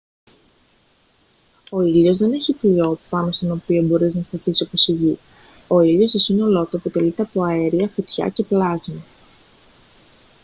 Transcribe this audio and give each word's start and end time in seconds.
ο 1.71 1.81
ήλιος 1.81 2.17
δεν 2.17 2.33
έχει 2.33 2.53
φλοιό 2.53 2.99
πάνω 3.09 3.31
στον 3.31 3.51
οποίο 3.51 3.81
μπορείς 3.83 4.15
να 4.15 4.23
σταθείς 4.23 4.61
όπως 4.61 4.87
η 4.87 4.91
γη 4.91 5.19
ο 5.67 5.81
ήλιος 5.81 6.09
στο 6.09 6.19
σύνολό 6.19 6.65
του 6.65 6.77
αποτελείται 6.77 7.21
από 7.21 7.43
αέρια 7.43 7.87
φωτιά 7.87 8.29
και 8.29 8.43
πλάσμα 8.43 9.03